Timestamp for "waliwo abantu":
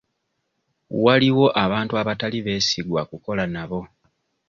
1.03-1.93